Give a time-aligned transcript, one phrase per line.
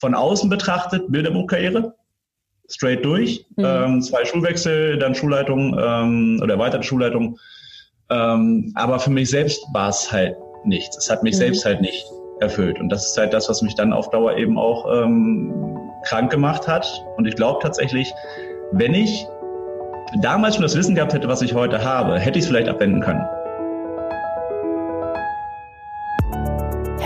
[0.00, 1.94] von außen betrachtet Bilderbuchkarriere,
[2.68, 3.46] straight durch.
[3.56, 3.64] Mhm.
[3.64, 7.38] Ähm, zwei Schulwechsel, dann Schulleitung ähm, oder erweiterte Schulleitung.
[8.10, 10.96] Ähm, aber für mich selbst war es halt nichts.
[10.96, 11.38] Es hat mich mhm.
[11.38, 12.06] selbst halt nicht
[12.40, 12.78] erfüllt.
[12.78, 15.52] Und das ist halt das, was mich dann auf Dauer eben auch ähm,
[16.04, 16.86] krank gemacht hat.
[17.16, 18.12] Und ich glaube tatsächlich,
[18.72, 19.26] wenn ich
[20.22, 23.00] damals schon das Wissen gehabt hätte, was ich heute habe, hätte ich es vielleicht abwenden
[23.00, 23.24] können.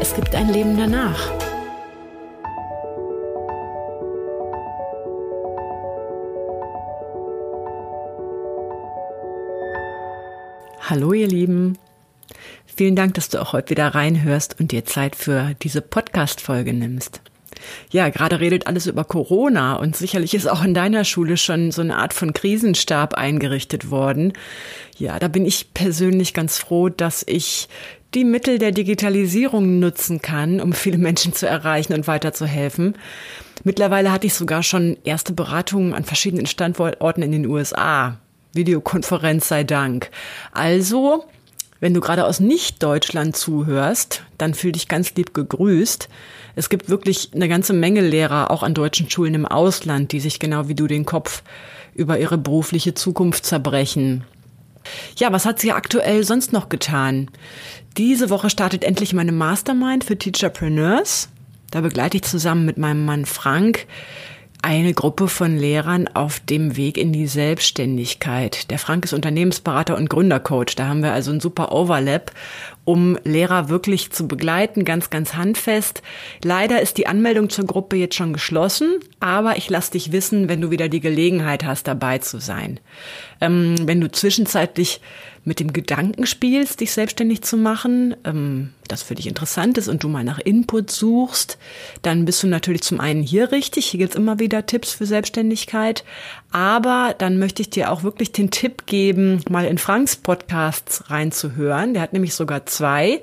[0.00, 1.32] es gibt ein Leben danach.
[10.80, 11.78] Hallo ihr Lieben.
[12.66, 17.20] Vielen Dank, dass du auch heute wieder reinhörst und dir Zeit für diese Podcast-Folge nimmst.
[17.90, 21.82] Ja, gerade redet alles über Corona und sicherlich ist auch in deiner Schule schon so
[21.82, 24.32] eine Art von Krisenstab eingerichtet worden.
[24.98, 27.68] Ja, da bin ich persönlich ganz froh, dass ich
[28.14, 32.96] die Mittel der Digitalisierung nutzen kann, um viele Menschen zu erreichen und weiterzuhelfen.
[33.64, 38.18] Mittlerweile hatte ich sogar schon erste Beratungen an verschiedenen Standorten in den USA.
[38.52, 40.10] Videokonferenz sei Dank.
[40.52, 41.24] Also,
[41.80, 46.08] wenn du gerade aus Nicht-Deutschland zuhörst, dann fühl dich ganz lieb gegrüßt.
[46.54, 50.38] Es gibt wirklich eine ganze Menge Lehrer, auch an deutschen Schulen im Ausland, die sich
[50.38, 51.42] genau wie du den Kopf
[51.94, 54.24] über ihre berufliche Zukunft zerbrechen.
[55.16, 57.30] Ja, was hat sie aktuell sonst noch getan?
[57.96, 61.28] Diese Woche startet endlich meine Mastermind für Teacherpreneurs.
[61.70, 63.86] Da begleite ich zusammen mit meinem Mann Frank
[64.64, 68.70] eine Gruppe von Lehrern auf dem Weg in die Selbstständigkeit.
[68.70, 70.74] Der Frank ist Unternehmensberater und Gründercoach.
[70.74, 72.32] Da haben wir also ein super Overlap
[72.84, 76.02] um Lehrer wirklich zu begleiten, ganz, ganz handfest.
[76.42, 80.60] Leider ist die Anmeldung zur Gruppe jetzt schon geschlossen, aber ich lasse dich wissen, wenn
[80.60, 82.80] du wieder die Gelegenheit hast, dabei zu sein.
[83.40, 85.00] Ähm, wenn du zwischenzeitlich
[85.44, 90.02] mit dem Gedanken spielst, dich selbstständig zu machen, ähm, das für dich interessant ist und
[90.02, 91.58] du mal nach Input suchst,
[92.02, 93.86] dann bist du natürlich zum einen hier richtig.
[93.86, 96.04] Hier gibt's immer wieder Tipps für Selbstständigkeit.
[96.50, 101.94] Aber dann möchte ich dir auch wirklich den Tipp geben, mal in Franks Podcasts reinzuhören.
[101.94, 103.22] Der hat nämlich sogar zwei.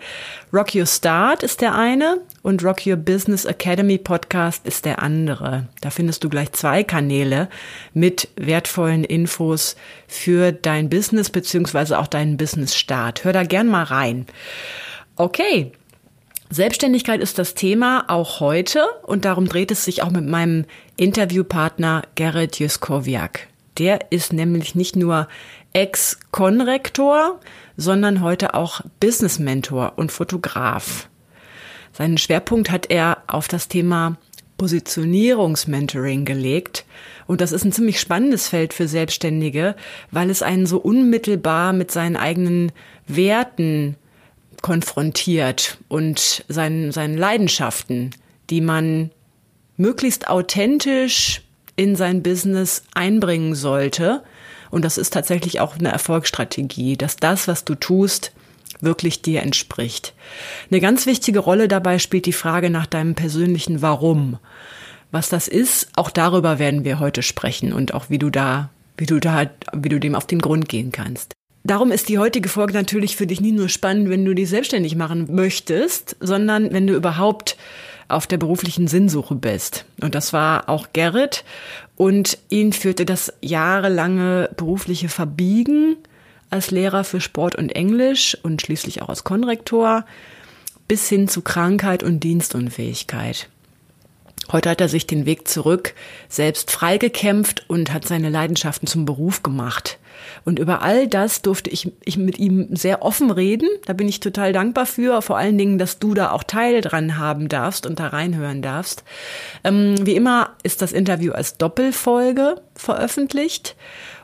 [0.53, 5.67] Rock Your Start ist der eine und Rock Your Business Academy Podcast ist der andere.
[5.81, 7.49] Da findest du gleich zwei Kanäle
[7.93, 9.75] mit wertvollen Infos
[10.07, 13.23] für dein Business beziehungsweise auch deinen Business Start.
[13.23, 14.25] Hör da gern mal rein.
[15.15, 15.71] Okay.
[16.49, 20.65] Selbstständigkeit ist das Thema auch heute und darum dreht es sich auch mit meinem
[20.97, 23.47] Interviewpartner Gerrit Juskowiak.
[23.77, 25.29] Der ist nämlich nicht nur
[25.73, 27.39] Ex-Konrektor,
[27.81, 31.09] sondern heute auch Business Mentor und Fotograf.
[31.91, 34.17] Seinen Schwerpunkt hat er auf das Thema
[34.57, 36.85] Positionierungsmentoring gelegt.
[37.25, 39.75] Und das ist ein ziemlich spannendes Feld für Selbstständige,
[40.11, 42.71] weil es einen so unmittelbar mit seinen eigenen
[43.07, 43.95] Werten
[44.61, 48.11] konfrontiert und seinen, seinen Leidenschaften,
[48.51, 49.09] die man
[49.77, 51.41] möglichst authentisch
[51.75, 54.21] in sein Business einbringen sollte,
[54.71, 58.31] und das ist tatsächlich auch eine Erfolgsstrategie, dass das, was du tust,
[58.79, 60.13] wirklich dir entspricht.
[60.69, 64.39] Eine ganz wichtige Rolle dabei spielt die Frage nach deinem persönlichen Warum.
[65.11, 69.05] Was das ist, auch darüber werden wir heute sprechen und auch wie du da, wie
[69.05, 71.33] du da, wie du dem auf den Grund gehen kannst.
[71.63, 74.95] Darum ist die heutige Folge natürlich für dich nie nur spannend, wenn du dich selbstständig
[74.95, 77.55] machen möchtest, sondern wenn du überhaupt
[78.07, 79.85] auf der beruflichen Sinnsuche bist.
[80.01, 81.43] Und das war auch Gerrit.
[82.01, 85.97] Und ihn führte das jahrelange berufliche Verbiegen
[86.49, 90.03] als Lehrer für Sport und Englisch und schließlich auch als Konrektor
[90.87, 93.50] bis hin zu Krankheit und Dienstunfähigkeit.
[94.51, 95.93] Heute hat er sich den Weg zurück
[96.27, 99.97] selbst freigekämpft und hat seine Leidenschaften zum Beruf gemacht.
[100.45, 103.69] Und über all das durfte ich, ich mit ihm sehr offen reden.
[103.85, 105.21] Da bin ich total dankbar für.
[105.21, 109.03] Vor allen Dingen, dass du da auch Teil dran haben darfst und da reinhören darfst.
[109.63, 113.75] Ähm, wie immer ist das Interview als Doppelfolge veröffentlicht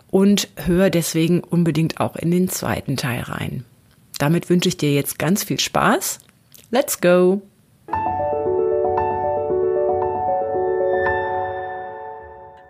[0.10, 3.66] und hör deswegen unbedingt auch in den zweiten Teil rein.
[4.18, 6.20] Damit wünsche ich dir jetzt ganz viel Spaß.
[6.72, 7.42] Let's go!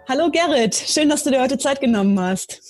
[0.09, 2.61] Hallo Gerrit, schön, dass du dir heute Zeit genommen hast.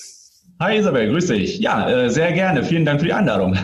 [0.58, 1.60] Hi Isabel, grüß dich.
[1.60, 2.64] Ja, äh, sehr gerne.
[2.64, 3.56] Vielen Dank für die Einladung.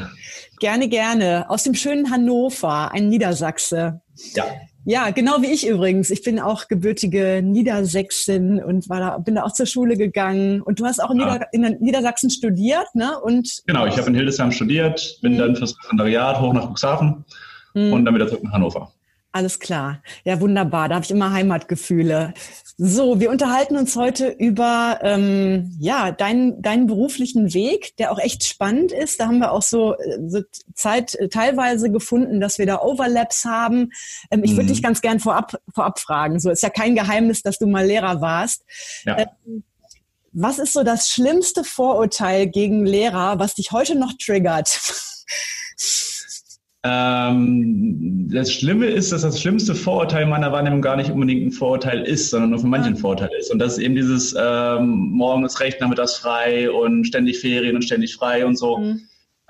[0.60, 1.50] Gerne, gerne.
[1.50, 4.00] Aus dem schönen Hannover, ein Niedersachse.
[4.36, 4.44] Ja.
[4.84, 6.10] Ja, genau wie ich übrigens.
[6.10, 10.62] Ich bin auch gebürtige Niedersächsin und war da, bin da auch zur Schule gegangen.
[10.62, 11.32] Und du hast auch in, ja.
[11.32, 13.18] Nieder, in Niedersachsen studiert, ne?
[13.20, 15.38] Und genau, ich habe in Hildesheim studiert, bin mhm.
[15.38, 17.24] dann fürs Referendariat hoch nach Cuxhaven
[17.74, 17.92] mhm.
[17.92, 18.94] und dann wieder zurück nach Hannover.
[19.34, 20.00] Alles klar.
[20.22, 20.88] Ja, wunderbar.
[20.88, 22.34] Da habe ich immer Heimatgefühle.
[22.76, 28.44] So, wir unterhalten uns heute über ähm, ja deinen deinen beruflichen Weg, der auch echt
[28.44, 29.19] spannend ist.
[29.19, 29.96] Da haben wir auch so,
[30.28, 30.42] so
[30.76, 33.90] Zeit äh, teilweise gefunden, dass wir da Overlaps haben.
[34.31, 34.69] Ähm, ich würde mhm.
[34.69, 36.38] dich ganz gern vorab vorab fragen.
[36.38, 38.62] So ist ja kein Geheimnis, dass du mal Lehrer warst.
[39.04, 39.19] Ja.
[39.19, 39.64] Ähm,
[40.31, 44.78] was ist so das schlimmste Vorurteil gegen Lehrer, was dich heute noch triggert?
[46.86, 52.02] Ähm, das Schlimme ist, dass das schlimmste Vorurteil meiner Wahrnehmung gar nicht unbedingt ein Vorurteil
[52.02, 53.50] ist, sondern nur für manchen ein Vorurteil ist.
[53.50, 57.82] Und das ist eben dieses ähm, morgen ist recht, nachmittags frei und ständig Ferien und
[57.82, 58.78] ständig frei und so.
[58.78, 59.00] Mhm.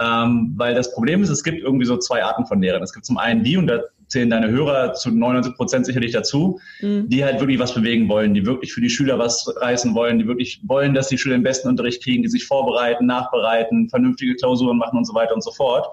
[0.00, 2.82] Ähm, weil das Problem ist, es gibt irgendwie so zwei Arten von Lehrern.
[2.82, 6.60] Es gibt zum einen die, und da zählen deine Hörer zu 99 Prozent sicherlich dazu,
[6.80, 7.08] mhm.
[7.08, 10.26] die halt wirklich was bewegen wollen, die wirklich für die Schüler was reißen wollen, die
[10.28, 14.78] wirklich wollen, dass die Schüler den besten Unterricht kriegen, die sich vorbereiten, nachbereiten, vernünftige Klausuren
[14.78, 15.88] machen und so weiter und so fort.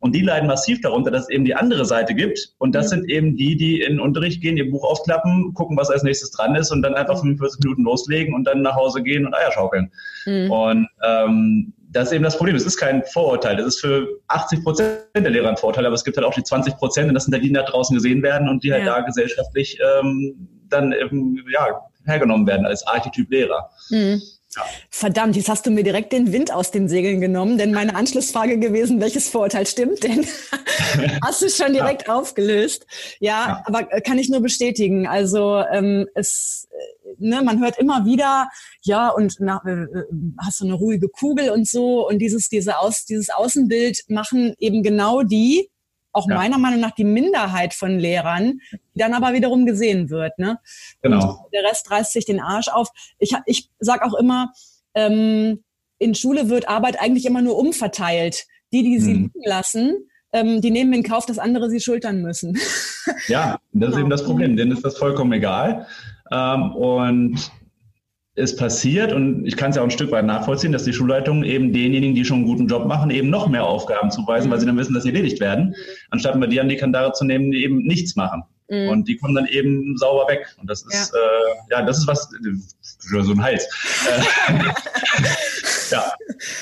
[0.00, 2.54] Und die leiden massiv darunter, dass es eben die andere Seite gibt.
[2.58, 5.90] Und das sind eben die, die in den Unterricht gehen, ihr Buch aufklappen, gucken, was
[5.90, 9.26] als nächstes dran ist und dann einfach 45 Minuten loslegen und dann nach Hause gehen
[9.26, 9.92] und Eier schaukeln.
[10.24, 10.50] Mhm.
[10.50, 12.56] Und ähm, das ist eben das Problem.
[12.56, 13.56] Es ist kein Vorurteil.
[13.56, 16.44] Das ist für 80 Prozent der Lehrer ein Vorteil, aber es gibt halt auch die
[16.44, 18.96] 20 Prozent und das sind die, die da draußen gesehen werden und die halt ja.
[18.96, 23.68] da gesellschaftlich ähm, dann eben ja, hergenommen werden als Archetyp Lehrer.
[23.90, 24.22] Mhm.
[24.90, 28.58] Verdammt, jetzt hast du mir direkt den Wind aus den Segeln genommen, denn meine Anschlussfrage
[28.58, 30.26] gewesen, welches Vorurteil stimmt denn?
[31.24, 32.16] hast du schon direkt ja.
[32.16, 32.84] aufgelöst.
[33.20, 35.06] Ja, ja, aber äh, kann ich nur bestätigen.
[35.06, 38.48] Also ähm, es, äh, ne, man hört immer wieder,
[38.82, 40.04] ja, und na, äh, äh,
[40.44, 44.82] hast du eine ruhige Kugel und so und dieses, diese Aus, dieses Außenbild machen eben
[44.82, 45.70] genau die,
[46.12, 46.36] auch ja.
[46.36, 48.60] meiner Meinung nach die Minderheit von Lehrern,
[48.94, 50.38] die dann aber wiederum gesehen wird.
[50.38, 50.58] Ne?
[51.02, 51.42] Genau.
[51.44, 52.88] Und der Rest reißt sich den Arsch auf.
[53.18, 54.52] Ich, ich sage auch immer,
[54.94, 55.62] ähm,
[55.98, 58.46] in Schule wird Arbeit eigentlich immer nur umverteilt.
[58.72, 59.22] Die, die sie mhm.
[59.34, 62.56] liegen lassen, ähm, die nehmen in Kauf, dass andere sie schultern müssen.
[63.26, 64.56] ja, das ist eben das Problem.
[64.56, 65.88] Denen ist das vollkommen egal.
[66.30, 67.50] Ähm, und
[68.40, 71.44] es passiert, und ich kann es ja auch ein Stück weit nachvollziehen, dass die Schulleitungen
[71.44, 74.66] eben denjenigen, die schon einen guten Job machen, eben noch mehr Aufgaben zuweisen, weil sie
[74.66, 75.74] dann wissen, dass sie erledigt werden,
[76.10, 78.42] anstatt mal die an die Kandare zu nehmen, die eben nichts machen.
[78.68, 78.88] Mhm.
[78.88, 80.46] Und die kommen dann eben sauber weg.
[80.58, 82.30] Und das ist, ja, äh, ja das ist was,
[83.00, 83.68] für so ein Hals.
[85.90, 86.12] ja,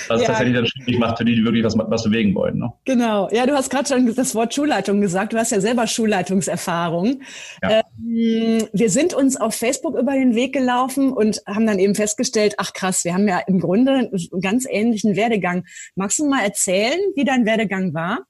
[0.09, 0.27] was ja.
[0.29, 2.59] tatsächlich dann schwierig macht für die, die wirklich was, was bewegen wollen.
[2.59, 2.73] Ne?
[2.85, 3.29] Genau.
[3.31, 5.33] Ja, du hast gerade schon das Wort Schulleitung gesagt.
[5.33, 7.23] Du hast ja selber Schulleitungserfahrung.
[7.63, 7.83] Ja.
[7.99, 12.55] Ähm, wir sind uns auf Facebook über den Weg gelaufen und haben dann eben festgestellt,
[12.59, 15.65] ach krass, wir haben ja im Grunde einen ganz ähnlichen Werdegang.
[15.95, 18.21] Magst du mal erzählen, wie dein Werdegang war?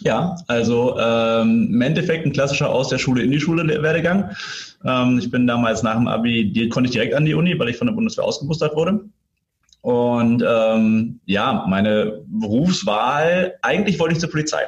[0.00, 4.30] Ja, also ähm, im Endeffekt ein klassischer aus der Schule in die Schule Werdegang.
[4.84, 7.68] Ähm, ich bin damals nach dem Abi, die konnte ich direkt an die Uni, weil
[7.68, 9.00] ich von der Bundeswehr ausgemustert wurde.
[9.80, 14.62] Und ähm, ja, meine Berufswahl, eigentlich wollte ich zur Polizei.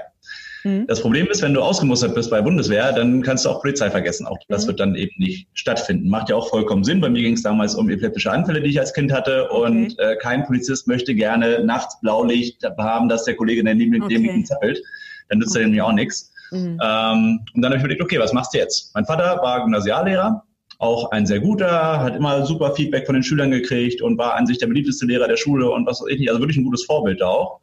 [0.64, 0.86] Mhm.
[0.86, 4.26] Das Problem ist, wenn du ausgemustert bist bei Bundeswehr, dann kannst du auch Polizei vergessen.
[4.26, 4.68] Auch das mhm.
[4.68, 6.08] wird dann eben nicht stattfinden.
[6.08, 7.00] Macht ja auch vollkommen Sinn.
[7.00, 9.48] Bei mir ging es damals um epileptische Anfälle, die ich als Kind hatte.
[9.50, 9.62] Okay.
[9.62, 14.44] Und äh, kein Polizist möchte gerne nachts Blaulicht haben, dass der Kollege neben ihm okay.
[14.44, 14.80] zappelt.
[15.28, 15.62] Dann nützt okay.
[15.62, 16.32] er nämlich auch nichts.
[16.50, 16.78] Mhm.
[16.82, 18.94] Ähm, und dann habe ich überlegt, okay, was machst du jetzt?
[18.94, 20.44] Mein Vater war Gymnasiallehrer
[20.80, 24.46] auch ein sehr guter, hat immer super Feedback von den Schülern gekriegt und war an
[24.46, 26.84] sich der beliebteste Lehrer der Schule und was weiß ich nicht, also wirklich ein gutes
[26.84, 27.60] Vorbild da auch.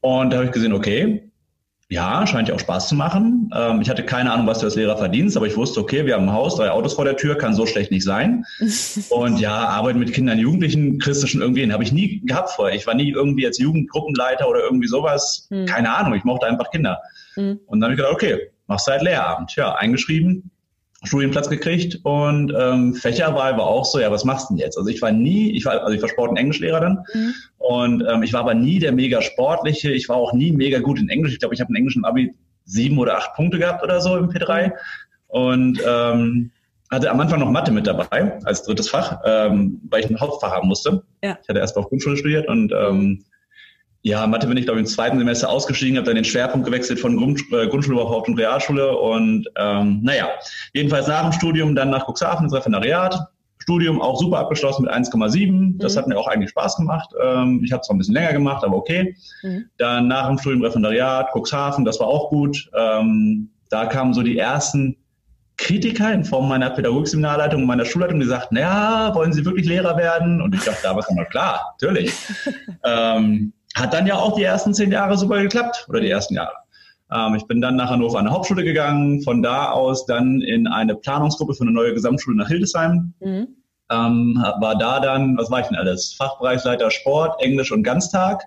[0.00, 1.30] Und da habe ich gesehen, okay,
[1.88, 3.50] ja, scheint ja auch Spaß zu machen.
[3.54, 6.14] Ähm, ich hatte keine Ahnung, was du als Lehrer verdienst, aber ich wusste, okay, wir
[6.14, 8.44] haben ein Haus, drei Autos vor der Tür, kann so schlecht nicht sein.
[9.10, 11.72] und ja, Arbeit mit Kindern, Jugendlichen, schon irgendwie hin.
[11.72, 12.74] Habe ich nie gehabt vorher.
[12.74, 15.46] Ich war nie irgendwie als Jugendgruppenleiter oder irgendwie sowas.
[15.50, 15.66] Hm.
[15.66, 17.00] Keine Ahnung, ich mochte einfach Kinder.
[17.34, 17.60] Hm.
[17.66, 19.54] Und dann habe ich gedacht, okay, machst du halt Lehrabend.
[19.54, 20.50] Ja, eingeschrieben,
[21.04, 24.76] Studienplatz gekriegt und ähm, Fächerwahl war auch so, ja, was machst du denn jetzt?
[24.76, 27.34] Also ich war nie, ich war, also ich war Sport- und Englischlehrer dann mhm.
[27.58, 30.98] und ähm, ich war aber nie der mega sportliche, ich war auch nie mega gut
[30.98, 31.32] in Englisch.
[31.32, 32.34] Ich glaube, ich habe in Englisch im Abi
[32.64, 34.72] sieben oder acht Punkte gehabt oder so im P3
[35.28, 36.50] und ähm,
[36.90, 40.52] hatte am Anfang noch Mathe mit dabei als drittes Fach, ähm, weil ich ein Hauptfach
[40.52, 41.02] haben musste.
[41.22, 41.38] Ja.
[41.42, 43.24] Ich hatte erst mal auf Grundschule studiert und ähm,
[44.04, 47.00] ja, Mathe bin ich, glaube ich, im zweiten Semester ausgestiegen, habe dann den Schwerpunkt gewechselt
[47.00, 48.94] von Grund, äh, Grundschule auf Haupt- und Realschule.
[48.98, 50.28] Und ähm, naja,
[50.74, 53.18] jedenfalls nach dem Studium dann nach Cuxhaven ins Referendariat.
[53.56, 55.78] Studium auch super abgeschlossen mit 1,7.
[55.78, 55.98] Das mhm.
[55.98, 57.08] hat mir auch eigentlich Spaß gemacht.
[57.24, 59.16] Ähm, ich habe zwar ein bisschen länger gemacht, aber okay.
[59.42, 59.64] Mhm.
[59.78, 62.70] Dann nach dem Studium Referendariat, Cuxhaven, das war auch gut.
[62.76, 64.98] Ähm, da kamen so die ersten
[65.56, 69.96] Kritiker in Form meiner Pädagogikseminarleitung und meiner Schulleitung, die sagten, ja, wollen Sie wirklich Lehrer
[69.96, 70.42] werden?
[70.42, 72.12] Und ich dachte, da war mal klar, natürlich.
[72.84, 76.54] ähm, hat dann ja auch die ersten zehn Jahre super geklappt oder die ersten Jahre.
[77.12, 80.66] Ähm, ich bin dann nach Hannover an eine Hauptschule gegangen, von da aus dann in
[80.66, 83.14] eine Planungsgruppe für eine neue Gesamtschule nach Hildesheim.
[83.20, 83.48] Mhm.
[83.90, 86.14] Ähm, war da dann, was war ich denn alles?
[86.14, 88.42] Fachbereichsleiter Sport, Englisch und Ganztag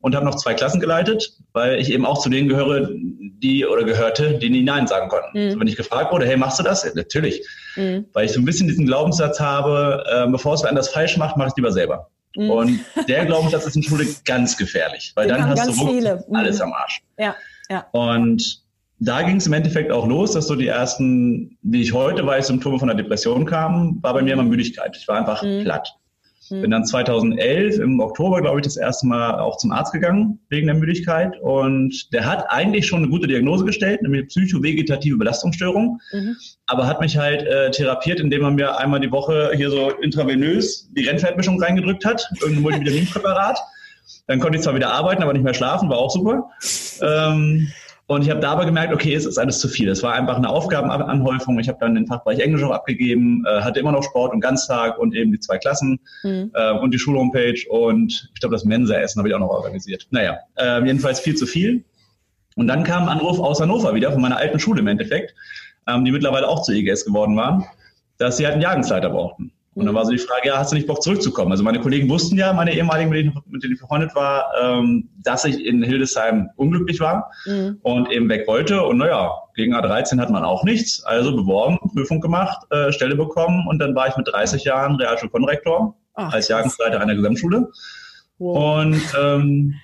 [0.00, 3.84] und habe noch zwei Klassen geleitet, weil ich eben auch zu denen gehöre, die oder
[3.84, 5.38] gehörte, die nie Nein sagen konnten.
[5.38, 5.44] Mhm.
[5.46, 6.84] Also wenn ich gefragt wurde, hey, machst du das?
[6.84, 7.46] Ja, natürlich.
[7.76, 8.04] Mhm.
[8.12, 11.38] Weil ich so ein bisschen diesen Glaubenssatz habe, äh, bevor es wer anders falsch macht,
[11.38, 12.10] mache ich lieber selber.
[12.36, 12.50] Mhm.
[12.50, 16.24] Und der Glaubenssatz ist in Schule ganz gefährlich, weil Den dann hast du viele.
[16.32, 16.64] alles mhm.
[16.64, 17.02] am Arsch.
[17.18, 17.36] Ja,
[17.70, 17.86] ja.
[17.92, 18.62] Und
[19.00, 22.46] da ging es im Endeffekt auch los, dass so die ersten, wie ich heute weiß,
[22.46, 24.96] Symptome von der Depression kamen, war bei mir immer Müdigkeit.
[24.96, 25.62] Ich war einfach mhm.
[25.62, 25.88] platt.
[26.50, 26.62] Mhm.
[26.62, 30.66] Bin dann 2011 im Oktober, glaube ich, das erste Mal auch zum Arzt gegangen wegen
[30.66, 31.40] der Müdigkeit.
[31.40, 36.00] Und der hat eigentlich schon eine gute Diagnose gestellt, nämlich psychovegetative Belastungsstörung.
[36.12, 36.36] Mhm.
[36.66, 40.90] Aber hat mich halt äh, therapiert, indem er mir einmal die Woche hier so intravenös
[40.96, 43.58] die Rennpferdmischung reingedrückt hat, irgendein Multivitaminpräparat.
[44.26, 46.50] Dann konnte ich zwar wieder arbeiten, aber nicht mehr schlafen, war auch super.
[47.00, 47.68] Ähm,
[48.06, 49.88] und ich habe da aber gemerkt, okay, es ist alles zu viel.
[49.88, 51.58] Es war einfach eine Aufgabenanhäufung.
[51.58, 54.98] Ich habe dann den Fachbereich Englisch auch abgegeben, äh, hatte immer noch Sport und Ganztag
[54.98, 56.50] und eben die zwei Klassen mhm.
[56.52, 60.06] äh, und die Schulhomepage und ich glaube, das Mensa-Essen habe ich auch noch organisiert.
[60.10, 61.84] Naja, äh, jedenfalls viel zu viel.
[62.56, 65.34] Und dann kam ein Anruf aus Hannover wieder, von meiner alten Schule im Endeffekt,
[65.88, 67.64] ähm, die mittlerweile auch zur EGS geworden waren,
[68.18, 69.50] dass sie halt einen Jagensleiter brauchten.
[69.74, 71.50] Und dann war so die Frage, ja, hast du nicht Bock zurückzukommen?
[71.50, 74.46] Also meine Kollegen wussten ja, meine ehemaligen, mit denen, ich, mit denen ich befreundet war,
[74.62, 77.78] ähm, dass ich in Hildesheim unglücklich war mhm.
[77.82, 78.82] und eben weg wollte.
[78.82, 81.02] Und naja, gegen A13 hat man auch nichts.
[81.04, 85.96] Also beworben, Prüfung gemacht, äh, Stelle bekommen und dann war ich mit 30 Jahren Realschulkonrektor
[86.14, 87.68] als Jagdleiter einer Gesamtschule.
[88.38, 88.84] Wow.
[88.84, 89.74] Und ähm,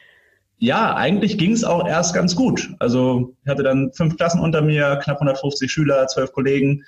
[0.58, 2.70] ja, eigentlich ging es auch erst ganz gut.
[2.78, 6.84] Also ich hatte dann fünf Klassen unter mir, knapp 150 Schüler, zwölf Kollegen.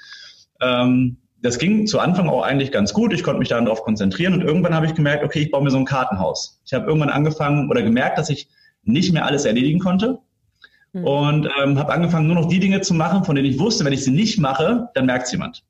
[0.61, 3.12] Ähm, das ging zu Anfang auch eigentlich ganz gut.
[3.12, 5.78] Ich konnte mich darauf konzentrieren und irgendwann habe ich gemerkt, okay, ich baue mir so
[5.78, 6.61] ein Kartenhaus.
[6.64, 8.49] Ich habe irgendwann angefangen oder gemerkt, dass ich
[8.84, 10.18] nicht mehr alles erledigen konnte
[10.92, 11.04] mhm.
[11.04, 13.92] und ähm, habe angefangen, nur noch die Dinge zu machen, von denen ich wusste, wenn
[13.92, 15.64] ich sie nicht mache, dann merkt es jemand.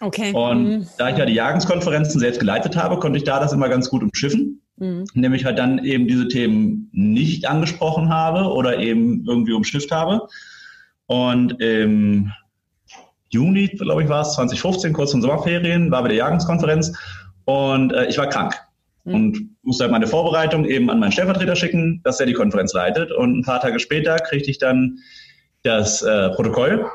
[0.00, 0.32] Okay.
[0.32, 0.86] Und mhm.
[0.98, 4.02] da ich ja die Jagenskonferenzen selbst geleitet habe, konnte ich da das immer ganz gut
[4.02, 4.60] umschiffen.
[4.76, 5.04] Mhm.
[5.14, 10.26] Nämlich halt dann eben diese Themen nicht angesprochen habe oder eben irgendwie umschifft habe.
[11.06, 12.32] Und im
[13.30, 16.92] Juni, glaube ich, war es, 2015, kurz vor Sommerferien, war bei der Jagungskonferenz
[17.44, 18.54] und äh, ich war krank.
[19.04, 19.14] Mhm.
[19.14, 23.12] Und musste halt meine Vorbereitung eben an meinen Stellvertreter schicken, dass er die Konferenz leitet.
[23.12, 24.98] Und ein paar Tage später kriegte ich dann
[25.62, 26.86] das äh, Protokoll.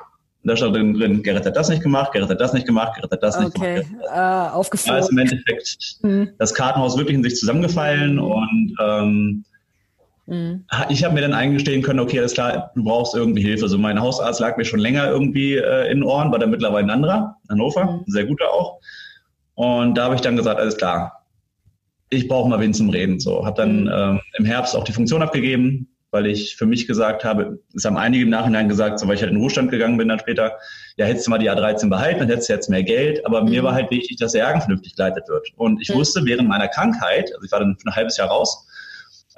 [0.44, 3.22] Da stand drin, Gerrit hat das nicht gemacht, Gerrit hat das nicht gemacht, Gerrit hat
[3.22, 3.44] das okay.
[3.46, 3.86] nicht gemacht.
[4.02, 4.98] Okay, uh, aufgefallen.
[4.98, 6.30] Da ist im Endeffekt mhm.
[6.40, 9.46] das Kartenhaus wirklich in sich zusammengefallen und ähm,
[10.32, 10.64] Mhm.
[10.88, 13.64] Ich habe mir dann eingestehen können, okay, alles klar, du brauchst irgendwie Hilfe.
[13.64, 16.86] Also mein Hausarzt lag mir schon länger irgendwie äh, in den Ohren, war dann mittlerweile
[16.86, 18.04] ein anderer, Hannover, mhm.
[18.08, 18.80] sehr guter auch.
[19.56, 21.26] Und da habe ich dann gesagt, alles klar,
[22.10, 23.20] ich brauche mal wen zum Reden.
[23.20, 23.92] So, habe dann mhm.
[23.94, 27.98] ähm, im Herbst auch die Funktion abgegeben, weil ich für mich gesagt habe, es haben
[27.98, 30.54] einige im Nachhinein gesagt, so weil ich halt in den Ruhestand gegangen bin dann später,
[30.96, 33.26] ja, hättest du mal die A13 behalten, dann hättest du jetzt mehr Geld.
[33.26, 33.50] Aber mhm.
[33.50, 35.50] mir war halt wichtig, dass der Jagen vernünftig geleitet wird.
[35.58, 35.96] Und ich mhm.
[35.96, 38.66] wusste während meiner Krankheit, also ich war dann für ein halbes Jahr raus,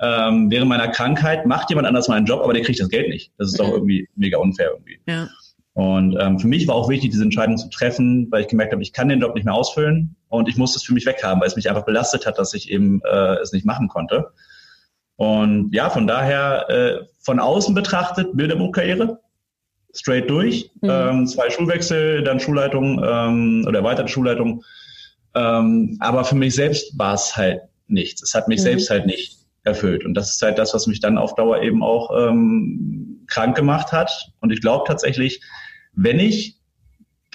[0.04, 3.32] ähm, während meiner Krankheit macht jemand anders meinen Job, aber der kriegt das Geld nicht.
[3.38, 3.64] Das ist mhm.
[3.64, 5.00] doch irgendwie mega unfair irgendwie.
[5.08, 5.30] Ja.
[5.74, 8.84] Und ähm, für mich war auch wichtig, diese Entscheidung zu treffen, weil ich gemerkt habe,
[8.84, 11.48] ich kann den Job nicht mehr ausfüllen und ich muss es für mich weghaben, weil
[11.48, 14.28] es mich einfach belastet hat, dass ich eben äh, es nicht machen konnte.
[15.16, 19.20] Und ja, von daher äh, von außen betrachtet Bilderbuchkarriere,
[19.96, 20.90] straight durch, mhm.
[20.92, 24.64] ähm, zwei Schulwechsel, dann Schulleitung ähm, oder erweiterte Schulleitung.
[25.34, 28.22] Ähm, aber für mich selbst war es halt nichts.
[28.22, 28.64] Es hat mich mhm.
[28.64, 30.06] selbst halt nicht erfüllt.
[30.06, 33.92] Und das ist halt das, was mich dann auf Dauer eben auch ähm, krank gemacht
[33.92, 34.32] hat.
[34.42, 35.42] Und ich glaube tatsächlich,
[35.94, 36.58] wenn ich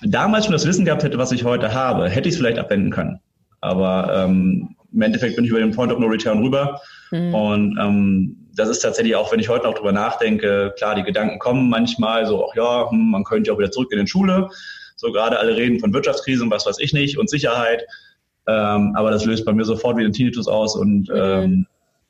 [0.03, 2.91] damals schon das Wissen gehabt hätte, was ich heute habe, hätte ich es vielleicht abwenden
[2.91, 3.21] können.
[3.61, 6.81] Aber ähm, im Endeffekt bin ich über den Point of No Return rüber.
[7.11, 7.35] Mhm.
[7.35, 11.39] Und ähm, das ist tatsächlich auch, wenn ich heute noch drüber nachdenke, klar, die Gedanken
[11.39, 14.49] kommen manchmal so, ach ja, hm, man könnte ja auch wieder zurück in die Schule.
[14.97, 17.85] So gerade alle reden von Wirtschaftskrise und was weiß ich nicht und Sicherheit.
[18.49, 21.15] Ähm, aber das löst bei mir sofort wieder den Tinnitus aus und mhm.
[21.15, 21.67] ähm,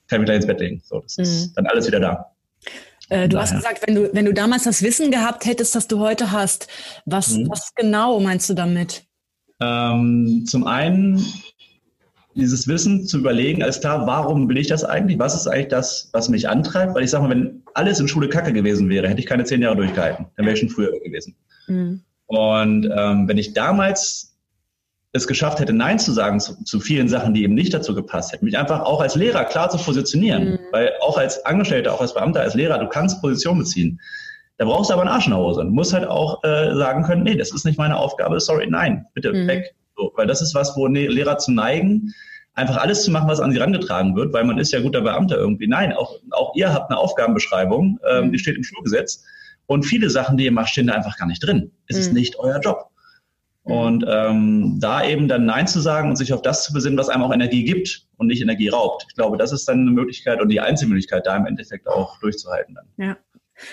[0.09, 0.83] kann mich gleich ins Bett legen.
[0.85, 1.25] So, das mhm.
[1.25, 2.33] ist dann alles wieder da.
[3.11, 3.43] Äh, du Daher.
[3.43, 6.69] hast gesagt, wenn du, wenn du damals das Wissen gehabt hättest, das du heute hast,
[7.07, 7.49] was, mhm.
[7.49, 9.05] was genau meinst du damit?
[9.61, 11.25] Ähm, zum einen
[12.35, 15.19] dieses Wissen zu überlegen, alles klar, warum will ich das eigentlich?
[15.19, 16.95] Was ist eigentlich das, was mich antreibt?
[16.95, 19.61] Weil ich sage mal, wenn alles in Schule Kacke gewesen wäre, hätte ich keine zehn
[19.61, 20.27] Jahre durchgehalten.
[20.37, 21.35] Dann wäre ich schon früher gewesen.
[21.67, 22.03] Mhm.
[22.27, 24.38] Und ähm, wenn ich damals
[25.13, 28.33] es geschafft hätte, Nein zu sagen zu, zu, vielen Sachen, die eben nicht dazu gepasst
[28.33, 28.45] hätten.
[28.45, 30.53] Mich einfach auch als Lehrer klar zu positionieren.
[30.53, 30.59] Mhm.
[30.73, 34.01] Weil auch als Angestellter, auch als Beamter, als Lehrer, du kannst Position beziehen.
[34.59, 35.63] Da brauchst du aber einen Arsch in der Hose.
[35.63, 39.07] Du musst halt auch äh, sagen können, nee, das ist nicht meine Aufgabe, sorry, nein,
[39.15, 39.47] bitte mhm.
[39.47, 39.75] weg.
[39.97, 42.13] So, weil das ist was, wo ne, Lehrer zu neigen,
[42.55, 45.37] einfach alles zu machen, was an sie herangetragen wird, weil man ist ja guter Beamter
[45.37, 45.69] irgendwie.
[45.69, 48.33] Nein, auch, auch ihr habt eine Aufgabenbeschreibung, ähm, mhm.
[48.33, 49.25] die steht im Schulgesetz.
[49.67, 51.71] Und viele Sachen, die ihr macht, stehen da einfach gar nicht drin.
[51.87, 52.03] Es mhm.
[52.03, 52.91] ist nicht euer Job.
[53.69, 53.75] Mhm.
[53.75, 57.09] Und ähm, da eben dann Nein zu sagen und sich auf das zu besinnen, was
[57.09, 59.05] einem auch Energie gibt und nicht Energie raubt.
[59.09, 62.19] Ich glaube, das ist dann eine Möglichkeit und die einzige Möglichkeit, da im Endeffekt auch
[62.21, 62.75] durchzuhalten.
[62.75, 63.09] Dann.
[63.09, 63.17] Ja.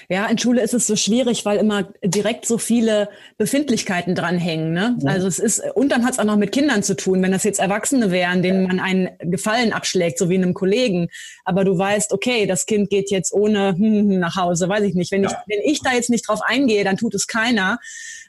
[0.10, 4.74] Ja, in Schule ist es so schwierig, weil immer direkt so viele Befindlichkeiten dranhängen.
[4.74, 4.98] Ne?
[5.02, 5.12] Ja.
[5.12, 7.44] Also es ist, und dann hat es auch noch mit Kindern zu tun, wenn das
[7.44, 11.10] jetzt Erwachsene wären, denen man einen Gefallen abschlägt, so wie einem Kollegen.
[11.44, 15.12] Aber du weißt, okay, das Kind geht jetzt ohne hm, nach Hause, weiß ich nicht.
[15.12, 15.30] Wenn, ja.
[15.30, 17.80] ich, wenn ich da jetzt nicht drauf eingehe, dann tut es keiner.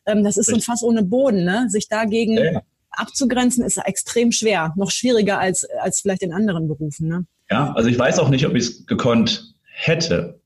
[0.06, 1.66] Ähm, das ist so ein Fass ohne Boden, ne?
[1.68, 2.62] Sich dagegen ja.
[2.90, 4.72] abzugrenzen, ist extrem schwer.
[4.76, 7.08] Noch schwieriger als, als vielleicht in anderen Berufen.
[7.08, 7.26] Ne?
[7.50, 10.40] Ja, also ich weiß auch nicht, ob ich es gekonnt hätte.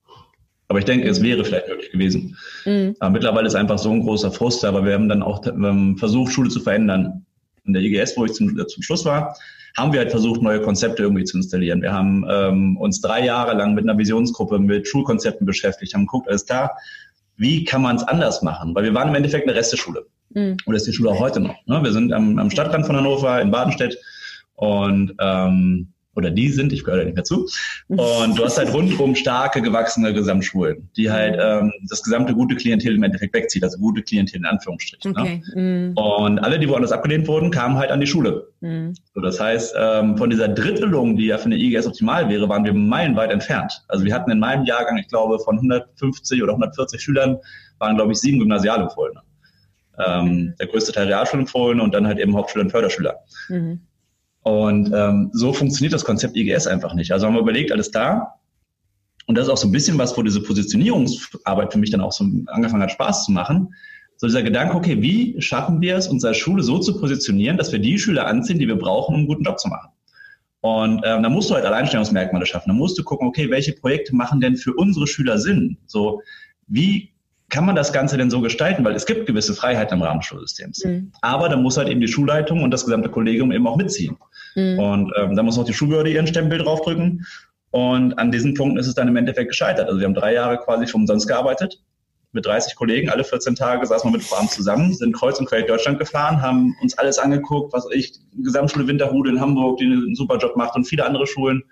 [0.70, 2.36] Aber ich denke, es wäre vielleicht möglich gewesen.
[2.64, 2.94] Mhm.
[3.00, 6.32] Aber mittlerweile ist einfach so ein großer Frust, aber wir haben dann auch ähm, versucht,
[6.32, 7.26] Schule zu verändern.
[7.64, 9.36] In der IGS, wo ich zum, äh, zum Schluss war,
[9.76, 11.82] haben wir halt versucht, neue Konzepte irgendwie zu installieren.
[11.82, 16.28] Wir haben ähm, uns drei Jahre lang mit einer Visionsgruppe mit Schulkonzepten beschäftigt, haben geguckt,
[16.28, 16.76] alles klar,
[17.36, 18.72] wie kann man es anders machen?
[18.72, 20.06] Weil wir waren im Endeffekt eine Resteschule.
[20.34, 20.56] Mhm.
[20.66, 21.56] Und das ist die Schule auch heute noch.
[21.66, 21.82] Ne?
[21.82, 23.98] Wir sind am, am Stadtrand von Hannover in Badenstedt
[24.54, 27.46] und ähm, oder die sind, ich gehöre da nicht mehr zu.
[27.88, 32.96] Und du hast halt rundum starke, gewachsene Gesamtschulen, die halt ähm, das gesamte gute Klientel
[32.96, 35.12] im Endeffekt wegzieht, also gute Klientel in Anführungsstrichen.
[35.12, 35.20] Ne?
[35.20, 35.42] Okay.
[35.54, 35.94] Ne?
[35.94, 35.98] Mm.
[35.98, 38.48] Und alle, die woanders abgelehnt wurden, kamen halt an die Schule.
[38.60, 38.90] Mm.
[39.14, 42.64] So, das heißt, ähm, von dieser Drittelung, die ja für eine IGS optimal wäre, waren
[42.64, 43.84] wir meilenweit entfernt.
[43.88, 47.38] Also wir hatten in meinem Jahrgang, ich glaube, von 150 oder 140 Schülern
[47.78, 49.20] waren, glaube ich, sieben Gymnasialempfohlene.
[50.04, 53.16] Ähm, der größte Teil Realschulempfohlene und dann halt eben Hauptschüler und Förderschüler.
[53.48, 53.80] Mhm.
[54.42, 57.12] Und ähm, so funktioniert das Konzept IGS einfach nicht.
[57.12, 58.35] Also haben wir überlegt, alles da.
[59.26, 62.12] Und das ist auch so ein bisschen was, wo diese Positionierungsarbeit für mich dann auch
[62.12, 63.75] so angefangen hat, Spaß zu machen.
[64.16, 67.78] So dieser Gedanke, okay, wie schaffen wir es, unsere Schule so zu positionieren, dass wir
[67.78, 69.90] die Schüler anziehen, die wir brauchen, um einen guten Job zu machen.
[70.61, 72.68] Und ähm, da musst du halt Alleinstellungsmerkmale schaffen.
[72.68, 75.78] Da musst du gucken, okay, welche Projekte machen denn für unsere Schüler Sinn?
[75.87, 76.20] So,
[76.66, 77.11] wie
[77.49, 78.85] kann man das Ganze denn so gestalten?
[78.85, 80.85] Weil es gibt gewisse Freiheiten im Rahmen des Schulsystems.
[80.85, 81.12] Mhm.
[81.23, 84.16] Aber da muss halt eben die Schulleitung und das gesamte Kollegium eben auch mitziehen.
[84.54, 84.78] Mhm.
[84.78, 87.26] Und ähm, da muss auch die Schulbehörde ihren Stempel draufdrücken.
[87.71, 89.86] Und an diesen Punkten ist es dann im Endeffekt gescheitert.
[89.89, 91.82] Also wir haben drei Jahre quasi für umsonst gearbeitet.
[92.32, 95.63] Mit 30 Kollegen, alle 14 Tage saßen wir mit Vorabend zusammen, sind kreuz und quer
[95.63, 100.39] Deutschland gefahren, haben uns alles angeguckt, was ich, Gesamtschule Winterhude in Hamburg, die einen super
[100.39, 101.65] Job macht und viele andere Schulen.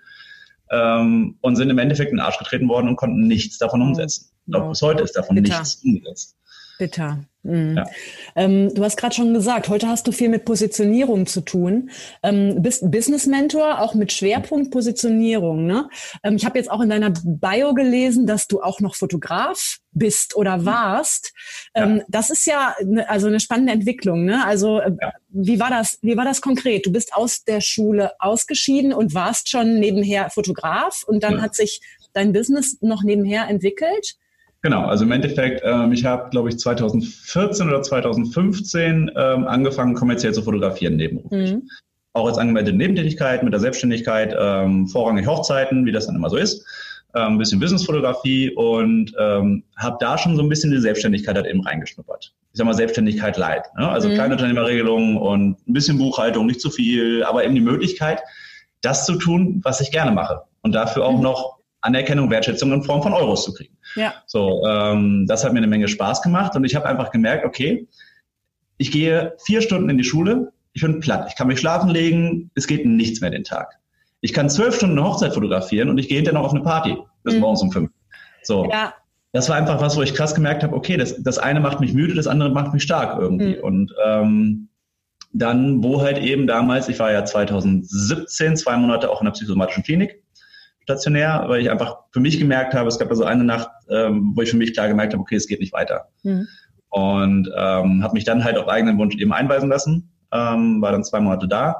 [0.71, 4.29] Ähm, und sind im Endeffekt in den Arsch getreten worden und konnten nichts davon umsetzen.
[4.53, 5.57] Auch bis heute ist davon Bitter.
[5.57, 6.37] nichts umgesetzt.
[6.79, 7.19] Bitter.
[7.43, 7.77] Mhm.
[7.77, 7.85] Ja.
[8.35, 11.89] Ähm, du hast gerade schon gesagt, heute hast du viel mit Positionierung zu tun.
[12.23, 15.65] Ähm, bist Business Mentor, auch mit Schwerpunkt Positionierung.
[15.65, 15.89] Ne?
[16.23, 20.35] Ähm, ich habe jetzt auch in deiner Bio gelesen, dass du auch noch Fotograf bist
[20.35, 20.65] oder mhm.
[20.65, 21.33] warst.
[21.75, 22.03] Ähm, ja.
[22.07, 24.25] Das ist ja ne, also eine spannende Entwicklung.
[24.25, 24.45] Ne?
[24.45, 25.13] Also äh, ja.
[25.29, 25.99] wie war das?
[26.01, 26.85] Wie war das konkret?
[26.85, 31.81] Du bist aus der Schule ausgeschieden und warst schon nebenher Fotograf und dann hat sich
[32.13, 34.17] dein Business noch nebenher entwickelt.
[34.61, 40.33] Genau, also im Endeffekt, ähm, ich habe, glaube ich, 2014 oder 2015 ähm, angefangen, kommerziell
[40.33, 41.53] zu fotografieren nebenberuflich.
[41.53, 41.69] Mhm.
[42.13, 46.35] Auch als angemeldete Nebentätigkeit mit der Selbstständigkeit, ähm, vorrangig Hochzeiten, wie das dann immer so
[46.35, 46.65] ist,
[47.15, 51.47] ähm, ein bisschen Businessfotografie und ähm, habe da schon so ein bisschen die Selbstständigkeit halt
[51.47, 52.33] eben reingeschnuppert.
[52.51, 53.87] Ich sag mal Selbstständigkeit light, ne?
[53.87, 54.15] also mhm.
[54.15, 58.21] kleine Unternehmerregelungen und ein bisschen Buchhaltung, nicht zu viel, aber eben die Möglichkeit,
[58.81, 61.23] das zu tun, was ich gerne mache und dafür auch mhm.
[61.23, 63.77] noch Anerkennung, Wertschätzung in Form von Euros zu kriegen.
[63.99, 64.13] Ja.
[64.25, 67.87] So, ähm, das hat mir eine Menge Spaß gemacht und ich habe einfach gemerkt, okay,
[68.77, 72.49] ich gehe vier Stunden in die Schule, ich bin platt, ich kann mich schlafen legen,
[72.55, 73.77] es geht nichts mehr den Tag.
[74.21, 76.97] Ich kann zwölf Stunden eine Hochzeit fotografieren und ich gehe hinterher noch auf eine Party
[77.23, 77.41] bis mhm.
[77.41, 77.91] morgens um fünf.
[78.43, 78.69] So.
[78.69, 78.93] Ja.
[79.31, 81.93] Das war einfach was, wo ich krass gemerkt habe, okay, das, das eine macht mich
[81.93, 83.57] müde, das andere macht mich stark irgendwie.
[83.57, 83.63] Mhm.
[83.63, 84.69] Und ähm,
[85.31, 89.83] dann, wo halt eben damals, ich war ja 2017 zwei Monate auch in der psychosomatischen
[89.83, 90.23] Klinik,
[90.89, 94.41] stationär, weil ich einfach für mich gemerkt habe, es gab also eine Nacht, ähm, wo
[94.41, 96.07] ich für mich klar gemerkt habe, okay, es geht nicht weiter.
[96.23, 96.47] Mhm.
[96.89, 101.03] Und ähm, habe mich dann halt auf eigenen Wunsch eben einweisen lassen, ähm, war dann
[101.03, 101.75] zwei Monate da.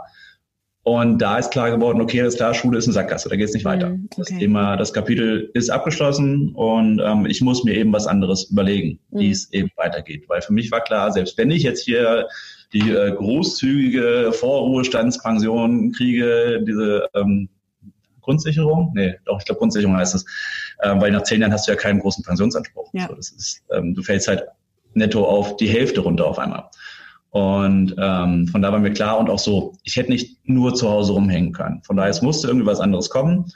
[0.84, 3.54] Und da ist klar geworden, okay, das klar, Schule ist eine Sackgasse, da geht es
[3.54, 3.90] nicht weiter.
[3.90, 4.16] Mhm, okay.
[4.18, 9.00] Das Thema, das Kapitel ist abgeschlossen und ähm, ich muss mir eben was anderes überlegen,
[9.10, 9.20] mhm.
[9.20, 10.26] wie es eben weitergeht.
[10.30, 12.28] Weil für mich war klar, selbst wenn ich jetzt hier
[12.74, 17.50] die äh, großzügige Vorruhestandspension kriege, diese ähm,
[18.30, 18.92] Grundsicherung.
[18.94, 20.26] Nee, doch, ich glaube Grundsicherung heißt es.
[20.84, 22.90] Ähm, weil nach zehn Jahren hast du ja keinen großen Pensionsanspruch.
[22.94, 23.08] Ja.
[23.08, 24.44] So, das ist, ähm, du fällst halt
[24.94, 26.66] netto auf die Hälfte runter auf einmal.
[27.32, 30.90] Und ähm, von da war mir klar und auch so, ich hätte nicht nur zu
[30.90, 31.82] Hause rumhängen können.
[31.84, 33.52] Von daher, es musste irgendwie was anderes kommen.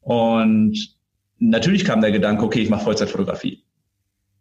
[0.00, 0.96] Und
[1.38, 3.64] natürlich kam der Gedanke, okay, ich mache Vollzeitfotografie.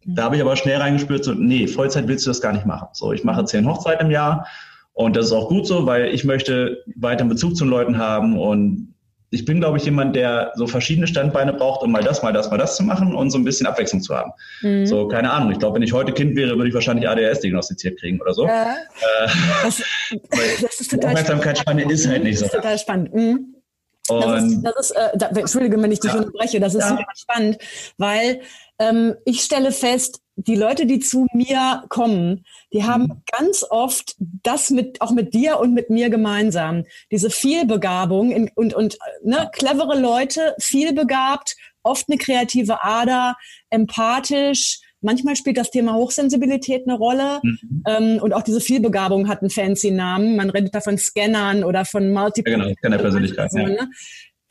[0.05, 2.87] Da habe ich aber schnell reingespürt, so, nee, Vollzeit willst du das gar nicht machen.
[2.93, 4.47] So, ich mache zehn Hochzeiten im Jahr
[4.93, 8.37] Und das ist auch gut so, weil ich möchte weiter Bezug zu den Leuten haben
[8.37, 8.93] und
[9.33, 12.51] ich bin, glaube ich, jemand, der so verschiedene Standbeine braucht, um mal das, mal das,
[12.51, 14.33] mal das zu machen und so ein bisschen Abwechslung zu haben.
[14.61, 14.85] Mhm.
[14.85, 15.51] So, keine Ahnung.
[15.51, 18.45] Ich glaube, wenn ich heute Kind wäre, würde ich wahrscheinlich ADHS diagnostiziert kriegen oder so.
[18.45, 18.73] Ja.
[18.73, 19.27] Äh,
[19.63, 19.81] das,
[20.61, 22.45] das, ist total Aufmerksamkeitsspanne ist halt nicht so.
[22.45, 23.13] Das ist total spannend.
[23.13, 23.55] Mhm.
[24.07, 26.17] Das ist, das ist äh, da, Entschuldige, wenn ich dich ja.
[26.17, 26.89] unterbreche, das ist ja.
[26.89, 27.57] super spannend,
[27.97, 28.41] weil
[28.81, 33.21] ähm, ich stelle fest, die Leute, die zu mir kommen, die haben mhm.
[33.37, 36.83] ganz oft das mit, auch mit dir und mit mir gemeinsam.
[37.11, 43.35] Diese Vielbegabung in, und, und ne, clevere Leute, vielbegabt, oft eine kreative Ader,
[43.69, 44.79] empathisch.
[45.01, 47.39] Manchmal spielt das Thema Hochsensibilität eine Rolle.
[47.43, 47.83] Mhm.
[47.87, 50.35] Ähm, und auch diese Vielbegabung hat einen fancy Namen.
[50.35, 52.51] Man redet da von Scannern oder von Multiple.
[52.51, 53.51] Ja, genau, Scanner-Persönlichkeit.
[53.53, 53.63] Ja.
[53.63, 53.89] Ne?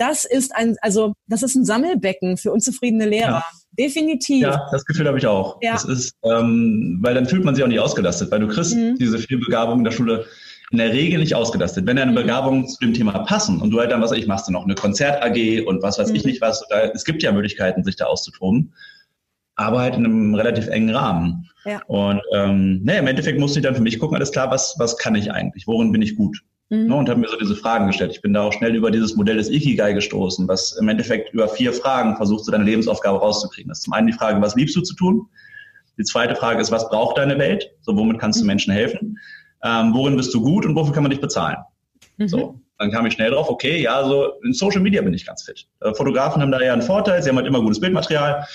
[0.01, 3.29] Das ist ein, also, das ist ein Sammelbecken für unzufriedene Lehrer.
[3.29, 3.45] Ja.
[3.79, 4.43] Definitiv.
[4.43, 5.59] Ja, das Gefühl habe ich auch.
[5.61, 5.75] Ja.
[5.75, 8.97] Das ist, ähm, weil dann fühlt man sich auch nicht ausgelastet, weil du kriegst mhm.
[8.99, 10.25] diese Begabung in der Schule
[10.71, 11.87] in der Regel nicht ausgelastet.
[11.87, 12.17] Wenn deine mhm.
[12.17, 14.75] Begabungen zu dem Thema passen und du halt dann, was ich machst du noch eine
[14.75, 16.15] Konzert-AG und was weiß mhm.
[16.15, 18.73] ich nicht was, da, es gibt ja Möglichkeiten, sich da auszutoben,
[19.57, 21.51] aber halt in einem relativ engen Rahmen.
[21.67, 21.83] Ja.
[21.89, 24.97] Und ähm, ne, im Endeffekt musste ich dann für mich gucken, alles klar, was, was
[24.97, 26.43] kann ich eigentlich, worin bin ich gut?
[26.71, 26.87] Mhm.
[26.87, 28.13] Ne, und habe mir so diese Fragen gestellt.
[28.13, 31.49] Ich bin da auch schnell über dieses Modell des Ikigai gestoßen, was im Endeffekt über
[31.49, 33.69] vier Fragen versucht, so deine Lebensaufgabe rauszukriegen.
[33.69, 35.29] Das ist zum einen die Frage, was liebst du zu tun?
[35.99, 37.71] Die zweite Frage ist, was braucht deine Welt?
[37.83, 38.49] So, womit kannst du mhm.
[38.49, 39.19] Menschen helfen?
[39.65, 41.59] Ähm, worin bist du gut und wofür kann man dich bezahlen?
[42.19, 42.29] Mhm.
[42.29, 45.43] So, dann kam ich schnell drauf, okay, ja, so in Social Media bin ich ganz
[45.43, 45.67] fit.
[45.81, 48.47] Äh, Fotografen haben da ja einen Vorteil, sie haben halt immer gutes Bildmaterial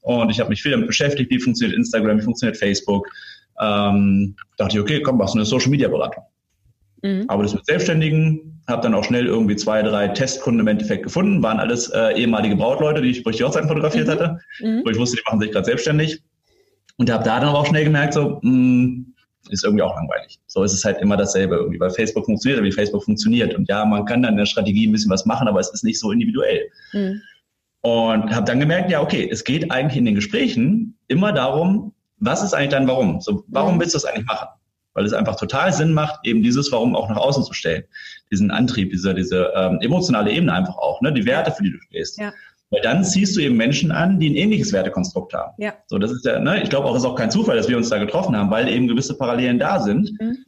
[0.00, 3.08] und ich habe mich viel damit beschäftigt, wie funktioniert Instagram, wie funktioniert Facebook.
[3.60, 6.24] Ähm, dachte ich, okay, komm, machst du eine Social Media Beratung.
[7.04, 7.26] Mhm.
[7.28, 11.42] Aber das mit Selbstständigen, habe dann auch schnell irgendwie zwei, drei Testkunden im Endeffekt gefunden,
[11.42, 14.10] waren alles äh, ehemalige Brautleute, die ich, wo ich die Hochzeiten fotografiert mhm.
[14.10, 14.82] hatte, mhm.
[14.84, 16.22] wo ich wusste, die machen sich gerade selbstständig.
[16.96, 19.14] Und habe da dann aber auch schnell gemerkt, so, mh, hm,
[19.50, 20.40] ist irgendwie auch langweilig.
[20.46, 23.54] So ist es halt immer dasselbe irgendwie, weil Facebook funktioniert, wie Facebook funktioniert.
[23.54, 25.84] Und ja, man kann dann in der Strategie ein bisschen was machen, aber es ist
[25.84, 26.62] nicht so individuell.
[26.94, 27.20] Mhm.
[27.82, 32.42] Und habe dann gemerkt, ja, okay, es geht eigentlich in den Gesprächen immer darum, was
[32.42, 33.20] ist eigentlich dein Warum?
[33.20, 33.80] So, warum mhm.
[33.80, 34.48] willst du das eigentlich machen?
[34.94, 37.84] Weil es einfach total Sinn macht, eben dieses Warum auch nach außen zu stellen.
[38.30, 41.12] Diesen Antrieb, diese, diese ähm, emotionale Ebene einfach auch, ne?
[41.12, 42.18] die Werte, für die du stehst.
[42.18, 42.32] Ja.
[42.70, 45.52] Weil dann ziehst du eben Menschen an, die ein ähnliches Wertekonstrukt haben.
[45.58, 45.74] Ja.
[45.86, 47.76] So, das ist ja, ne, ich glaube auch, es ist auch kein Zufall, dass wir
[47.76, 50.10] uns da getroffen haben, weil eben gewisse Parallelen da sind.
[50.20, 50.38] Mhm.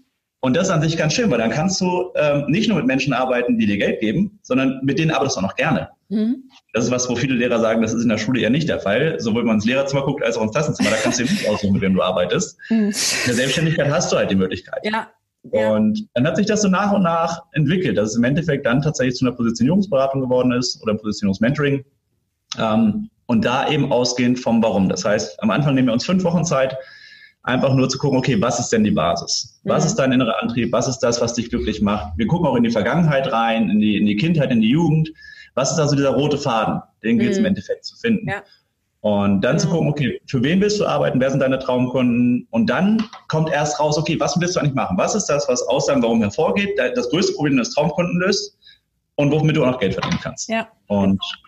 [0.40, 2.86] Und das ist an sich ganz schön, weil dann kannst du ähm, nicht nur mit
[2.86, 5.88] Menschen arbeiten, die dir Geld geben, sondern mit denen arbeitest du auch noch gerne.
[6.08, 6.44] Mhm.
[6.72, 8.78] Das ist was, wo viele Lehrer sagen, das ist in der Schule eher nicht der
[8.78, 9.18] Fall.
[9.18, 10.90] Sowohl wenn man ins Lehrerzimmer guckt, als auch ins Klassenzimmer.
[10.90, 12.58] Da kannst du eben nicht aussuchen, mit wem du arbeitest.
[12.68, 12.76] Mhm.
[12.76, 12.92] In
[13.26, 14.80] der Selbstständigkeit hast du halt die Möglichkeit.
[14.84, 15.08] Ja.
[15.52, 15.74] Ja.
[15.74, 18.82] Und dann hat sich das so nach und nach entwickelt, dass es im Endeffekt dann
[18.82, 21.84] tatsächlich zu einer Positionierungsberatung geworden ist oder Positionierungsmentoring.
[22.58, 24.88] Ähm, und da eben ausgehend vom Warum.
[24.88, 26.76] Das heißt, am Anfang nehmen wir uns fünf Wochen Zeit,
[27.46, 29.60] einfach nur zu gucken, okay, was ist denn die Basis?
[29.64, 29.86] Was mhm.
[29.86, 30.72] ist dein innerer Antrieb?
[30.72, 32.12] Was ist das, was dich glücklich macht?
[32.16, 35.10] Wir gucken auch in die Vergangenheit rein, in die, in die Kindheit, in die Jugend.
[35.54, 36.82] Was ist also dieser rote Faden?
[37.02, 37.44] Den gilt es mhm.
[37.44, 38.28] im Endeffekt zu finden.
[38.28, 38.42] Ja.
[39.00, 39.60] Und dann mhm.
[39.60, 41.20] zu gucken, okay, für wen willst du arbeiten?
[41.20, 42.48] Wer sind deine Traumkunden?
[42.50, 44.98] Und dann kommt erst raus, okay, was willst du eigentlich machen?
[44.98, 46.76] Was ist das, was aus deinem Warum hervorgeht?
[46.96, 48.58] Das größte Problem das Traumkunden löst
[49.14, 50.48] und womit du auch noch Geld verdienen kannst.
[50.48, 50.66] Ja.
[50.88, 51.45] Und ja.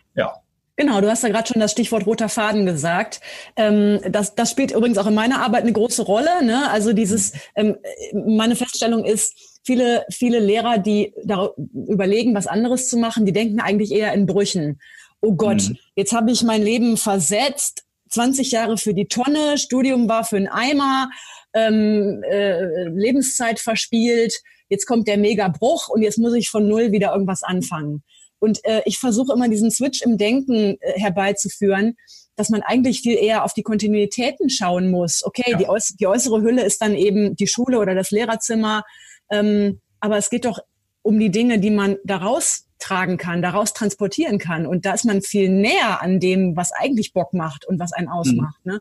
[0.78, 3.20] Genau, du hast ja gerade schon das Stichwort roter Faden gesagt.
[3.56, 6.44] Ähm, das, das spielt übrigens auch in meiner Arbeit eine große Rolle.
[6.44, 6.70] Ne?
[6.70, 7.76] Also dieses, ähm,
[8.12, 13.58] meine Feststellung ist, viele, viele Lehrer, die da überlegen, was anderes zu machen, die denken
[13.58, 14.78] eigentlich eher in Brüchen.
[15.20, 15.78] Oh Gott, mhm.
[15.96, 20.46] jetzt habe ich mein Leben versetzt, 20 Jahre für die Tonne, Studium war für einen
[20.46, 21.10] Eimer,
[21.54, 24.32] ähm, äh, Lebenszeit verspielt,
[24.68, 28.04] jetzt kommt der Megabruch und jetzt muss ich von null wieder irgendwas anfangen.
[28.40, 31.96] Und äh, ich versuche immer diesen Switch im Denken äh, herbeizuführen,
[32.36, 35.24] dass man eigentlich viel eher auf die Kontinuitäten schauen muss.
[35.24, 35.58] Okay, ja.
[35.58, 38.84] die, äuß die äußere Hülle ist dann eben die Schule oder das Lehrerzimmer,
[39.30, 40.60] ähm, aber es geht doch
[41.02, 44.66] um die Dinge, die man daraus tragen kann, daraus transportieren kann.
[44.66, 48.08] Und da ist man viel näher an dem, was eigentlich Bock macht und was einen
[48.08, 48.64] ausmacht.
[48.64, 48.72] Mhm.
[48.72, 48.80] Ne?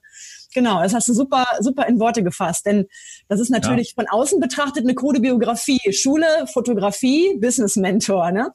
[0.53, 2.65] Genau, das hast du super, super in Worte gefasst.
[2.65, 2.85] Denn
[3.27, 4.03] das ist natürlich ja.
[4.03, 5.79] von außen betrachtet eine krude Biografie.
[5.91, 8.31] Schule, Fotografie, Business Mentor.
[8.31, 8.51] Ne?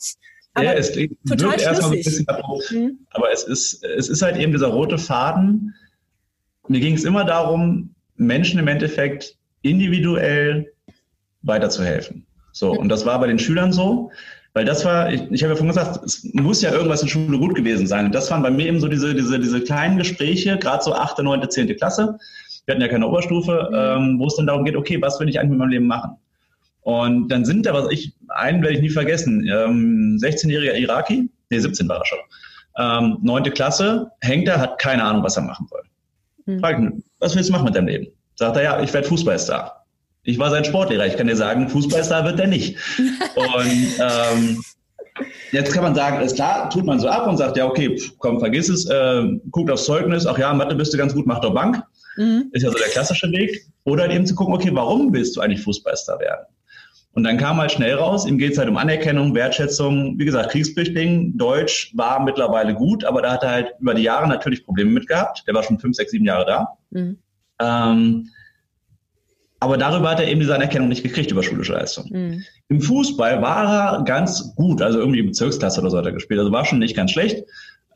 [0.54, 2.70] Aber ja, es total erstmal so ein bisschen abrupt.
[2.70, 2.98] Mhm.
[3.10, 5.74] Aber es ist, es ist halt eben dieser rote Faden.
[6.68, 10.72] Mir ging es immer darum, Menschen im Endeffekt individuell
[11.42, 12.26] weiterzuhelfen.
[12.52, 12.80] So, mhm.
[12.80, 14.10] und das war bei den Schülern so,
[14.52, 17.38] weil das war, ich, ich habe ja vorhin gesagt, es muss ja irgendwas in Schule
[17.38, 18.06] gut gewesen sein.
[18.06, 21.22] Und das waren bei mir eben so diese, diese, diese kleinen Gespräche, gerade so achte,
[21.22, 22.18] neunte, zehnte Klasse.
[22.66, 23.76] Wir hatten ja keine Oberstufe, mhm.
[23.76, 26.16] ähm, wo es dann darum geht, okay, was will ich eigentlich mit meinem Leben machen?
[26.82, 31.58] Und dann sind da, was ich, einen werde ich nie vergessen, ähm, 16-jähriger Iraki, nee,
[31.58, 32.18] 17 war er schon,
[32.78, 35.82] ähm, neunte Klasse, hängt da, hat keine Ahnung, was er machen soll.
[36.46, 36.60] Mhm.
[36.60, 38.08] Frag ihn, was willst du machen mit deinem Leben?
[38.34, 39.84] Sagt er, ja, ich werde Fußballstar.
[40.24, 41.06] Ich war sein Sportlehrer.
[41.06, 42.76] Ich kann dir sagen, Fußballstar wird er nicht.
[43.34, 44.62] Und ähm,
[45.50, 48.38] jetzt kann man sagen, ist klar, tut man so ab und sagt, ja, okay, komm,
[48.40, 51.54] vergiss es, äh, guckt aufs Zeugnis, ach ja, Mathe bist du ganz gut, mach doch
[51.54, 51.82] Bank.
[52.16, 52.50] Mhm.
[52.52, 53.66] Ist ja so der klassische Weg.
[53.84, 56.46] Oder eben zu gucken, okay, warum willst du eigentlich Fußballstar werden?
[57.14, 60.18] Und dann kam halt schnell raus, ihm geht es halt um Anerkennung, Wertschätzung.
[60.18, 64.26] Wie gesagt, Kriegsflüchtling, Deutsch war mittlerweile gut, aber da hat er halt über die Jahre
[64.26, 65.44] natürlich Probleme mit gehabt.
[65.46, 66.68] Der war schon fünf, sechs, sieben Jahre da.
[66.90, 67.18] Mhm.
[67.60, 68.28] Ähm,
[69.60, 72.06] aber darüber hat er eben diese Anerkennung nicht gekriegt über schulische Leistung.
[72.10, 72.42] Mhm.
[72.68, 76.40] Im Fußball war er ganz gut, also irgendwie Bezirksklasse oder so hat er gespielt.
[76.40, 77.44] Also war schon nicht ganz schlecht,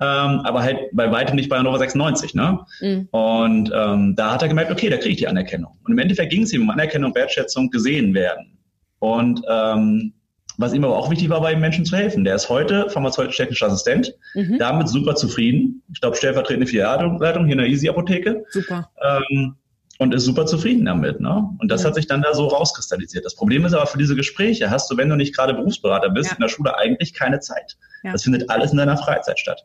[0.00, 2.34] ähm, aber halt bei weitem nicht bei Hannover 96.
[2.34, 2.60] Ne?
[2.80, 3.08] Mhm.
[3.10, 5.72] Und ähm, da hat er gemerkt, okay, da kriege ich die Anerkennung.
[5.84, 8.55] Und im Endeffekt ging es ihm um Anerkennung, Wertschätzung, gesehen werden.
[8.98, 10.12] Und ähm,
[10.58, 12.24] was ihm aber auch wichtig war, war ihm Menschen zu helfen.
[12.24, 14.58] Der ist heute pharmazeutisch-technischer Assistent, mhm.
[14.58, 15.82] damit super zufrieden.
[15.92, 18.44] Ich glaube, stellvertretende Filialleitung hier in der Easy-Apotheke.
[18.50, 18.90] Super.
[19.02, 19.56] Ähm,
[19.98, 21.20] und ist super zufrieden damit.
[21.20, 21.48] Ne?
[21.58, 21.88] Und das ja.
[21.88, 23.24] hat sich dann da so rauskristallisiert.
[23.24, 26.30] Das Problem ist aber für diese Gespräche hast du, wenn du nicht gerade Berufsberater bist,
[26.30, 26.36] ja.
[26.36, 27.76] in der Schule eigentlich keine Zeit.
[28.02, 28.12] Ja.
[28.12, 29.64] Das findet alles in deiner Freizeit statt.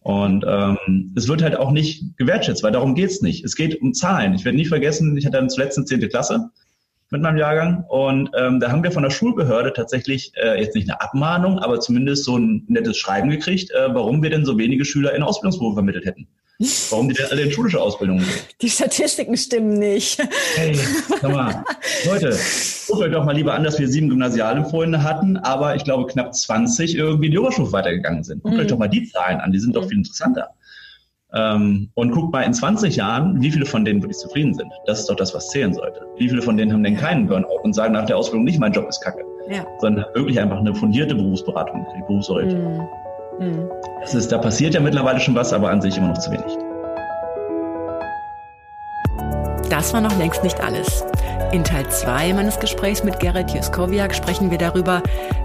[0.00, 3.44] Und ähm, es wird halt auch nicht gewertschätzt, weil darum geht's nicht.
[3.44, 4.34] Es geht um Zahlen.
[4.34, 6.50] Ich werde nie vergessen, ich hatte dann zuletzt eine zehnte Klasse
[7.14, 7.84] mit meinem Jahrgang.
[7.88, 11.80] Und ähm, da haben wir von der Schulbehörde tatsächlich äh, jetzt nicht eine Abmahnung, aber
[11.80, 15.76] zumindest so ein nettes Schreiben gekriegt, äh, warum wir denn so wenige Schüler in Ausbildungsberufe
[15.76, 16.26] vermittelt hätten.
[16.90, 18.46] Warum die denn alle in schulische Ausbildung sind.
[18.62, 20.20] Die Statistiken stimmen nicht.
[20.54, 21.64] Hey, sag mal,
[22.06, 22.38] Leute,
[22.86, 26.32] guckt euch doch mal lieber an, dass wir sieben Gymnasialempfohlene hatten, aber ich glaube knapp
[26.32, 28.42] 20 irgendwie in die Oberstufe weitergegangen sind.
[28.44, 28.60] Guckt mhm.
[28.60, 29.74] euch doch mal die Zahlen an, die sind mhm.
[29.74, 30.50] doch viel interessanter.
[31.36, 34.72] Ähm, und guckt mal in 20 Jahren, wie viele von denen wirklich zufrieden sind.
[34.86, 36.06] Das ist doch das, was zählen sollte.
[36.16, 38.72] Wie viele von denen haben denn keinen Burnout und sagen nach der Ausbildung nicht, mein
[38.72, 39.66] Job ist kacke, ja.
[39.80, 42.88] sondern wirklich einfach eine fundierte Berufsberatung, die Berufsorientierung.
[43.40, 43.46] Mhm.
[43.46, 43.68] Mhm.
[44.00, 46.56] Das ist, da passiert ja mittlerweile schon was, aber an sich immer noch zu wenig.
[49.70, 51.04] Das war noch längst nicht alles.
[51.54, 55.04] In Teil 2 meines Gesprächs mit Gerrit Juskowiak sprechen wir darüber,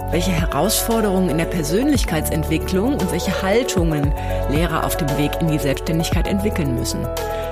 [0.10, 4.12] welche Herausforderungen in der Persönlichkeitsentwicklung und welche Haltungen
[4.50, 7.08] Lehrer auf dem Weg in die Selbstständigkeit entwickeln müssen.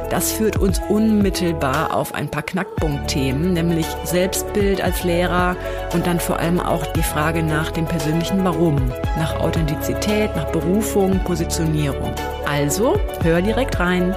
[0.09, 5.55] Das führt uns unmittelbar auf ein paar Knackpunktthemen, nämlich Selbstbild als Lehrer
[5.93, 8.77] und dann vor allem auch die Frage nach dem persönlichen Warum,
[9.19, 12.11] nach Authentizität, nach Berufung, Positionierung.
[12.49, 14.15] Also, hör direkt rein.